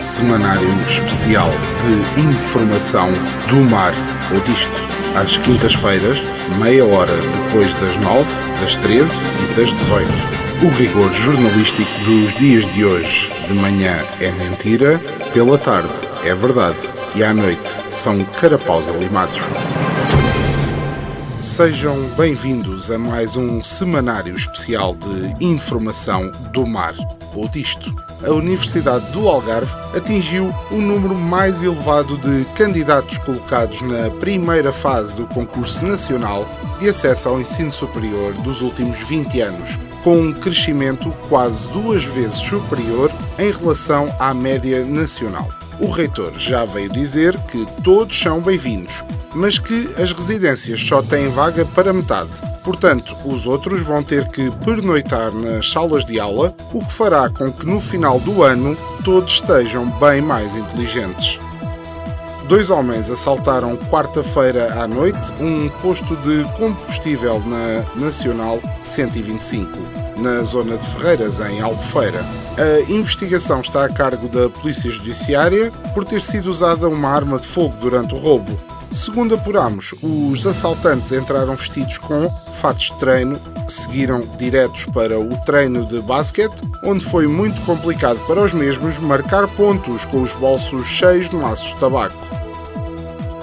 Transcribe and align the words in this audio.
Semanário 0.00 0.66
especial 0.88 1.50
de 1.82 2.22
informação 2.22 3.06
do 3.48 3.56
mar 3.70 3.92
ou 4.32 4.40
disto. 4.40 4.72
Às 5.14 5.36
quintas-feiras, 5.36 6.22
meia 6.58 6.86
hora 6.86 7.14
depois 7.14 7.74
das 7.74 7.98
nove, 7.98 8.32
das 8.62 8.76
treze 8.76 9.28
e 9.28 9.54
das 9.54 9.70
dezoito. 9.70 10.10
O 10.64 10.68
rigor 10.70 11.12
jornalístico 11.12 11.90
dos 12.04 12.32
dias 12.32 12.64
de 12.72 12.82
hoje. 12.82 13.30
De 13.46 13.52
manhã 13.52 14.02
é 14.20 14.30
mentira, 14.30 14.98
pela 15.34 15.58
tarde 15.58 15.92
é 16.24 16.34
verdade 16.34 16.80
e 17.14 17.22
à 17.22 17.34
noite 17.34 17.76
são 17.90 18.24
carapaus 18.24 18.88
alimados. 18.88 19.40
Sejam 21.40 21.96
bem-vindos 22.18 22.90
a 22.90 22.98
mais 22.98 23.34
um 23.34 23.64
semanário 23.64 24.34
especial 24.34 24.94
de 24.94 25.42
informação 25.42 26.30
do 26.52 26.66
mar 26.66 26.94
ou 27.34 27.48
disto. 27.48 27.94
A 28.22 28.30
Universidade 28.30 29.10
do 29.10 29.26
Algarve 29.26 29.72
atingiu 29.96 30.54
o 30.70 30.76
número 30.76 31.14
mais 31.14 31.62
elevado 31.62 32.18
de 32.18 32.44
candidatos 32.52 33.16
colocados 33.16 33.80
na 33.80 34.10
primeira 34.10 34.70
fase 34.70 35.16
do 35.16 35.26
concurso 35.28 35.82
nacional 35.86 36.46
de 36.78 36.90
acesso 36.90 37.30
ao 37.30 37.40
ensino 37.40 37.72
superior 37.72 38.34
dos 38.34 38.60
últimos 38.60 38.98
20 38.98 39.40
anos, 39.40 39.78
com 40.04 40.20
um 40.20 40.32
crescimento 40.34 41.10
quase 41.30 41.66
duas 41.68 42.04
vezes 42.04 42.36
superior 42.36 43.10
em 43.38 43.50
relação 43.50 44.14
à 44.18 44.34
média 44.34 44.84
nacional. 44.84 45.48
O 45.80 45.90
reitor 45.90 46.34
já 46.36 46.66
veio 46.66 46.90
dizer 46.90 47.34
que 47.44 47.64
todos 47.82 48.18
são 48.18 48.42
bem-vindos, 48.42 49.02
mas 49.34 49.58
que 49.58 49.88
as 50.00 50.12
residências 50.12 50.80
só 50.80 51.02
têm 51.02 51.28
vaga 51.30 51.64
para 51.64 51.92
metade. 51.92 52.30
Portanto, 52.64 53.16
os 53.24 53.46
outros 53.46 53.82
vão 53.82 54.02
ter 54.02 54.26
que 54.28 54.50
pernoitar 54.64 55.32
nas 55.32 55.70
salas 55.70 56.04
de 56.04 56.20
aula, 56.20 56.54
o 56.72 56.84
que 56.84 56.92
fará 56.92 57.28
com 57.28 57.50
que 57.50 57.66
no 57.66 57.80
final 57.80 58.20
do 58.20 58.42
ano 58.42 58.76
todos 59.04 59.34
estejam 59.34 59.86
bem 59.98 60.20
mais 60.20 60.54
inteligentes. 60.56 61.38
Dois 62.50 62.68
homens 62.68 63.08
assaltaram 63.08 63.76
quarta-feira 63.76 64.82
à 64.82 64.88
noite 64.88 65.32
um 65.40 65.68
posto 65.80 66.16
de 66.16 66.42
combustível 66.58 67.40
na 67.46 67.84
Nacional 67.94 68.60
125, 68.82 69.70
na 70.18 70.42
zona 70.42 70.76
de 70.76 70.84
Ferreiras, 70.88 71.38
em 71.38 71.60
Albufeira. 71.60 72.24
A 72.58 72.90
investigação 72.90 73.60
está 73.60 73.84
a 73.84 73.88
cargo 73.88 74.28
da 74.28 74.48
Polícia 74.48 74.90
Judiciária 74.90 75.70
por 75.94 76.04
ter 76.04 76.20
sido 76.20 76.50
usada 76.50 76.88
uma 76.88 77.08
arma 77.08 77.38
de 77.38 77.46
fogo 77.46 77.76
durante 77.80 78.16
o 78.16 78.18
roubo. 78.18 78.58
Segundo 78.92 79.36
apuramos, 79.36 79.94
os 80.02 80.44
assaltantes 80.44 81.12
entraram 81.12 81.54
vestidos 81.54 81.96
com 81.98 82.28
fatos 82.56 82.86
de 82.90 82.98
treino, 82.98 83.40
seguiram 83.68 84.18
diretos 84.36 84.84
para 84.86 85.18
o 85.18 85.28
treino 85.44 85.84
de 85.84 86.00
basquete, 86.02 86.60
onde 86.84 87.04
foi 87.04 87.28
muito 87.28 87.60
complicado 87.62 88.18
para 88.26 88.42
os 88.42 88.52
mesmos 88.52 88.98
marcar 88.98 89.46
pontos 89.48 90.04
com 90.06 90.20
os 90.22 90.32
bolsos 90.32 90.86
cheios 90.88 91.28
de 91.28 91.36
maços 91.36 91.68
de 91.68 91.76
tabaco. 91.76 92.30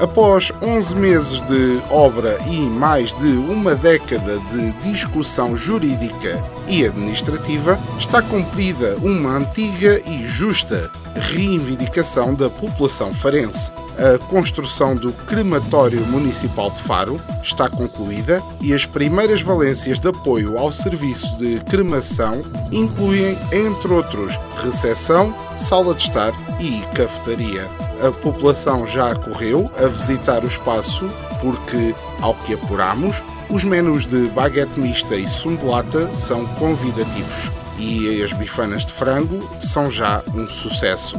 Após 0.02 0.52
11 0.61 0.95
meses 0.95 1.42
de 1.44 1.82
obra 1.89 2.38
e 2.45 2.60
mais 2.60 3.17
de 3.17 3.30
uma 3.50 3.73
década 3.73 4.38
de 4.52 4.71
discussão 4.92 5.55
jurídica 5.55 6.44
e 6.67 6.86
administrativa, 6.86 7.80
está 7.98 8.21
cumprida 8.21 8.98
uma 9.02 9.38
antiga 9.38 10.00
e 10.05 10.27
justa 10.27 10.92
reivindicação 11.16 12.33
da 12.33 12.50
população 12.50 13.11
farense. 13.11 13.71
A 13.97 14.17
construção 14.27 14.95
do 14.95 15.11
crematório 15.11 16.05
municipal 16.05 16.69
de 16.71 16.81
Faro 16.81 17.19
está 17.41 17.69
concluída 17.69 18.41
e 18.61 18.73
as 18.73 18.85
primeiras 18.85 19.41
valências 19.41 19.99
de 19.99 20.08
apoio 20.08 20.58
ao 20.58 20.71
serviço 20.71 21.35
de 21.37 21.59
cremação 21.61 22.43
incluem, 22.71 23.37
entre 23.52 23.91
outros, 23.91 24.39
recepção, 24.63 25.35
sala 25.58 25.93
de 25.93 26.03
estar 26.03 26.33
e 26.59 26.81
cafetaria 26.95 27.67
a 28.02 28.11
população 28.11 28.85
já 28.85 29.15
correu 29.15 29.69
a 29.77 29.87
visitar 29.87 30.43
o 30.43 30.47
espaço 30.47 31.08
porque, 31.41 31.95
ao 32.21 32.33
que 32.33 32.53
apuramos, 32.53 33.23
os 33.49 33.64
menus 33.64 34.05
de 34.05 34.27
baguete 34.29 34.79
mista 34.79 35.15
e 35.15 35.27
sumo 35.27 35.58
de 35.58 35.65
lata 35.65 36.11
são 36.11 36.45
convidativos 36.55 37.52
e 37.79 38.21
as 38.23 38.33
bifanas 38.33 38.85
de 38.85 38.91
frango 38.91 39.39
são 39.59 39.89
já 39.89 40.23
um 40.33 40.47
sucesso. 40.49 41.15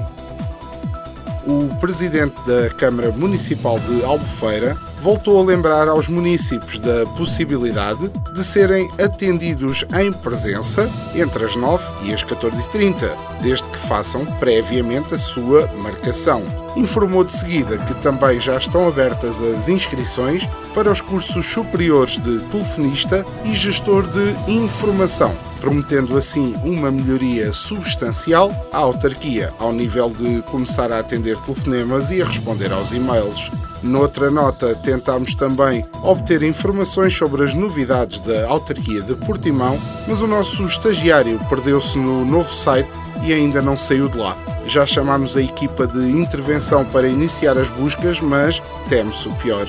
O 1.49 1.67
presidente 1.77 2.35
da 2.47 2.69
Câmara 2.69 3.11
Municipal 3.11 3.81
de 3.81 4.05
Albufeira 4.05 4.77
voltou 5.01 5.41
a 5.41 5.45
lembrar 5.45 5.89
aos 5.89 6.07
municípios 6.07 6.79
da 6.79 7.07
possibilidade 7.17 8.07
de 8.35 8.45
serem 8.45 8.87
atendidos 9.03 9.83
em 9.99 10.13
presença 10.13 10.91
entre 11.15 11.47
as 11.47 11.57
9 11.57 11.83
e 12.03 12.13
as 12.13 12.23
14h30, 12.23 13.11
desde 13.41 13.67
que 13.67 13.79
façam 13.79 14.27
previamente 14.39 15.15
a 15.15 15.19
sua 15.19 15.67
marcação. 15.83 16.45
Informou 16.77 17.25
de 17.25 17.33
seguida 17.33 17.79
que 17.79 17.95
também 17.95 18.39
já 18.39 18.59
estão 18.59 18.87
abertas 18.87 19.41
as 19.41 19.71
inscrições 19.71 20.47
para 20.75 20.93
os 20.93 21.01
cursos 21.01 21.47
superiores 21.47 22.19
de 22.19 22.41
telefonista 22.51 23.25
e 23.47 23.55
gestor 23.55 24.07
de 24.07 24.53
informação, 24.53 25.35
prometendo 25.61 26.17
assim 26.17 26.55
uma 26.65 26.91
melhoria 26.91 27.53
substancial 27.53 28.51
à 28.73 28.79
autarquia, 28.79 29.53
ao 29.59 29.73
nível 29.73 30.11
de 30.11 30.43
começar 30.43 30.93
a 30.93 30.99
atender 30.99 31.37
telefonemas 31.39 32.11
e 32.11 32.23
a 32.23 32.25
responder 32.25 32.73
aos 32.73 32.93
e-mails. 32.93 33.51
Noutra 33.83 34.31
nota, 34.31 34.75
tentámos 34.75 35.35
também 35.35 35.85
obter 36.03 36.43
informações 36.43 37.17
sobre 37.17 37.45
as 37.45 37.55
novidades 37.55 38.21
da 38.21 38.49
autarquia 38.49 39.01
de 39.01 39.15
Portimão, 39.15 39.79
mas 40.07 40.21
o 40.21 40.27
nosso 40.27 40.65
estagiário 40.65 41.39
perdeu-se 41.49 41.97
no 41.99 42.25
novo 42.25 42.53
site 42.53 42.91
e 43.23 43.33
ainda 43.33 43.63
não 43.63 43.77
saiu 43.77 44.09
de 44.09 44.19
lá. 44.19 44.37
Já 44.67 44.85
chamámos 44.85 45.37
a 45.37 45.43
equipa 45.43 45.87
de 45.87 46.11
intervenção 46.11 46.85
para 46.85 47.09
iniciar 47.09 47.57
as 47.57 47.71
buscas, 47.71 48.21
mas 48.21 48.61
teme-se 48.89 49.29
o 49.29 49.35
pior. 49.37 49.67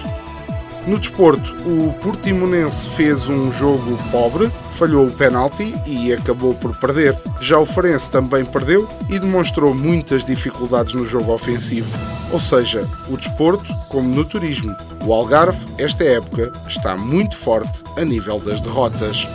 No 0.89 0.97
desporto, 0.97 1.53
o 1.69 1.93
Portimonense 2.01 2.89
fez 2.89 3.29
um 3.29 3.51
jogo 3.51 3.95
pobre, 4.11 4.49
falhou 4.73 5.05
o 5.05 5.11
penalti 5.11 5.75
e 5.85 6.11
acabou 6.11 6.55
por 6.55 6.75
perder. 6.79 7.15
Já 7.39 7.59
o 7.59 7.65
Farense 7.65 8.09
também 8.09 8.43
perdeu 8.43 8.89
e 9.07 9.19
demonstrou 9.19 9.75
muitas 9.75 10.25
dificuldades 10.25 10.95
no 10.95 11.05
jogo 11.05 11.31
ofensivo. 11.31 11.95
Ou 12.31 12.39
seja, 12.39 12.89
o 13.07 13.17
desporto, 13.17 13.71
como 13.87 14.09
no 14.09 14.25
turismo, 14.25 14.75
o 15.05 15.13
Algarve, 15.13 15.63
esta 15.77 16.03
época, 16.03 16.51
está 16.67 16.97
muito 16.97 17.37
forte 17.37 17.83
a 17.95 18.03
nível 18.03 18.39
das 18.39 18.59
derrotas. 18.59 19.27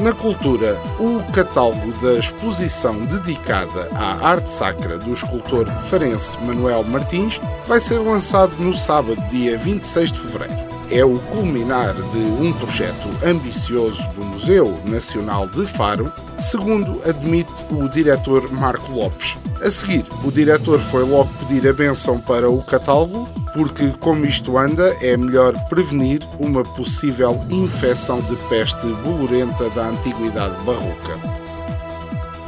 Na 0.00 0.14
cultura, 0.14 0.80
o 0.98 1.22
catálogo 1.30 1.92
da 2.00 2.14
exposição 2.14 2.94
dedicada 3.02 3.90
à 3.94 4.30
arte 4.30 4.48
sacra 4.48 4.96
do 4.96 5.12
escultor 5.12 5.66
farense 5.90 6.38
Manuel 6.42 6.82
Martins 6.84 7.38
vai 7.68 7.78
ser 7.80 7.98
lançado 7.98 8.56
no 8.56 8.74
sábado, 8.74 9.22
dia 9.28 9.58
26 9.58 10.10
de 10.12 10.18
fevereiro. 10.20 10.70
É 10.90 11.04
o 11.04 11.18
culminar 11.18 11.92
de 11.92 12.18
um 12.18 12.50
projeto 12.54 13.08
ambicioso 13.22 14.02
do 14.14 14.24
Museu 14.24 14.80
Nacional 14.86 15.46
de 15.46 15.66
Faro, 15.66 16.10
segundo 16.38 17.02
admite 17.06 17.66
o 17.70 17.86
diretor 17.86 18.50
Marco 18.52 18.90
Lopes. 18.92 19.36
A 19.60 19.70
seguir, 19.70 20.06
o 20.24 20.32
diretor 20.32 20.80
foi 20.80 21.04
logo 21.04 21.28
pedir 21.40 21.68
a 21.68 21.74
benção 21.74 22.18
para 22.18 22.50
o 22.50 22.64
catálogo 22.64 23.28
porque, 23.54 23.92
como 24.00 24.24
isto 24.24 24.56
anda, 24.56 24.96
é 25.00 25.16
melhor 25.16 25.52
prevenir 25.68 26.20
uma 26.38 26.62
possível 26.62 27.40
infecção 27.50 28.20
de 28.20 28.36
peste 28.48 28.86
bolorenta 29.04 29.68
da 29.70 29.88
antiguidade 29.88 30.62
barroca. 30.64 31.18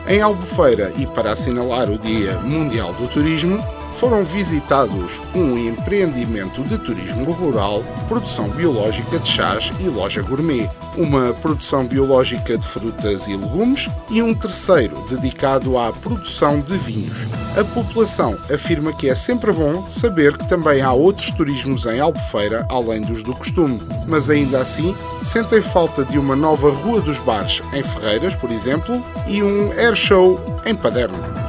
Em 0.09 0.21
Albufeira, 0.21 0.93
e 0.97 1.07
para 1.07 1.33
assinalar 1.33 1.89
o 1.91 1.99
Dia 1.99 2.39
Mundial 2.41 2.93
do 2.95 3.09
Turismo, 3.09 3.59
foram 3.97 4.25
visitados 4.25 5.21
um 5.35 5.57
empreendimento 5.57 6.63
de 6.63 6.79
turismo 6.79 7.31
rural, 7.33 7.83
produção 8.09 8.49
biológica 8.49 9.19
de 9.19 9.29
chás 9.29 9.73
e 9.81 9.89
loja 9.89 10.23
gourmet, 10.23 10.69
uma 10.97 11.33
produção 11.35 11.87
biológica 11.87 12.57
de 12.57 12.67
frutas 12.67 13.27
e 13.27 13.37
legumes 13.37 13.89
e 14.11 14.23
um 14.23 14.35
terceiro 14.35 14.95
dedicado 15.09 15.79
à 15.79 15.93
produção 15.93 16.59
de 16.59 16.77
vinhos. 16.77 17.17
A 17.57 17.65
população 17.65 18.37
afirma 18.53 18.93
que 18.93 19.09
é 19.09 19.15
sempre 19.15 19.53
bom 19.53 19.89
saber 19.89 20.37
que 20.37 20.49
também 20.49 20.83
há 20.83 20.93
outros 20.93 21.31
turismos 21.31 21.87
em 21.87 22.01
Albufeira 22.01 22.67
além 22.69 23.01
dos 23.01 23.23
do 23.23 23.35
costume, 23.35 23.81
mas 24.07 24.31
ainda 24.31 24.61
assim 24.61 24.95
sentem 25.23 25.61
falta 25.61 26.05
de 26.05 26.19
uma 26.19 26.35
nova 26.35 26.71
Rua 26.71 27.01
dos 27.01 27.19
Bares 27.19 27.61
em 27.73 27.83
Ferreiras, 27.83 28.35
por 28.35 28.51
exemplo, 28.51 29.03
e 29.27 29.43
um 29.43 29.71
air 29.73 29.95
show 29.95 30.43
em 30.67 30.75
Paderno. 30.75 31.42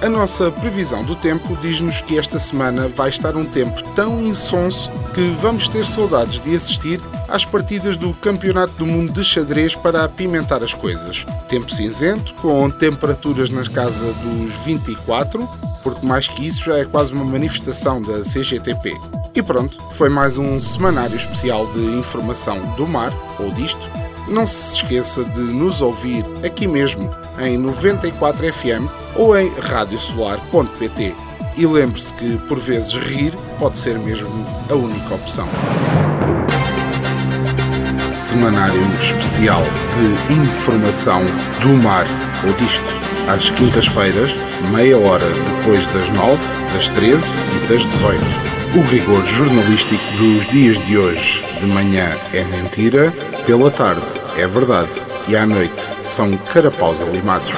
A 0.00 0.08
nossa 0.08 0.48
previsão 0.52 1.02
do 1.02 1.16
tempo 1.16 1.56
diz-nos 1.60 2.00
que 2.00 2.16
esta 2.16 2.38
semana 2.38 2.86
vai 2.86 3.08
estar 3.08 3.34
um 3.34 3.44
tempo 3.44 3.82
tão 3.96 4.20
insonso 4.22 4.92
que 5.12 5.34
vamos 5.40 5.66
ter 5.66 5.84
saudades 5.84 6.40
de 6.40 6.54
assistir 6.54 7.00
às 7.26 7.44
partidas 7.44 7.96
do 7.96 8.14
Campeonato 8.14 8.74
do 8.74 8.86
Mundo 8.86 9.12
de 9.12 9.24
Xadrez 9.24 9.74
para 9.74 10.04
apimentar 10.04 10.62
as 10.62 10.72
coisas. 10.72 11.26
Tempo 11.48 11.74
cinzento, 11.74 12.32
com 12.34 12.70
temperaturas 12.70 13.50
nas 13.50 13.66
casas 13.66 14.14
dos 14.18 14.54
24, 14.64 15.44
porque 15.82 16.06
mais 16.06 16.28
que 16.28 16.46
isso 16.46 16.66
já 16.66 16.78
é 16.78 16.84
quase 16.84 17.12
uma 17.12 17.24
manifestação 17.24 18.00
da 18.00 18.20
CGTP. 18.20 18.96
E 19.34 19.42
pronto, 19.42 19.82
foi 19.94 20.08
mais 20.08 20.38
um 20.38 20.60
semanário 20.60 21.16
especial 21.16 21.66
de 21.72 21.80
informação 21.80 22.60
do 22.76 22.86
mar, 22.86 23.12
ou 23.40 23.50
disto. 23.50 23.90
Não 24.28 24.46
se 24.46 24.76
esqueça 24.76 25.24
de 25.24 25.40
nos 25.40 25.80
ouvir 25.80 26.22
aqui 26.44 26.66
mesmo 26.66 27.10
em 27.40 27.56
94 27.56 28.52
FM 28.52 28.90
ou 29.16 29.38
em 29.38 29.52
radiosolar.pt. 29.60 31.14
E 31.56 31.66
lembre-se 31.66 32.14
que, 32.14 32.36
por 32.46 32.58
vezes, 32.60 32.92
rir 32.92 33.34
pode 33.58 33.78
ser 33.78 33.98
mesmo 33.98 34.28
a 34.70 34.74
única 34.74 35.14
opção. 35.14 35.48
Semanário 38.12 38.80
especial 39.00 39.62
de 40.28 40.34
informação 40.34 41.20
do 41.60 41.70
mar 41.82 42.06
ou 42.46 42.52
disto. 42.54 42.86
Às 43.28 43.50
quintas-feiras, 43.50 44.34
meia 44.72 44.96
hora 44.98 45.26
depois 45.28 45.86
das 45.88 46.08
nove, 46.10 46.44
das 46.72 46.88
treze 46.88 47.40
e 47.40 47.68
das 47.68 47.84
dezoito. 47.84 48.48
O 48.76 48.82
rigor 48.82 49.24
jornalístico 49.24 50.02
dos 50.16 50.46
dias 50.46 50.78
de 50.86 50.96
hoje. 50.96 51.44
De 51.60 51.66
manhã 51.66 52.16
é 52.32 52.44
mentira, 52.44 53.12
pela 53.48 53.70
tarde 53.70 54.02
é 54.36 54.46
verdade 54.46 54.92
e 55.26 55.34
à 55.34 55.46
noite 55.46 55.88
são 56.04 56.36
carapaus 56.36 57.00
alimados. 57.00 57.54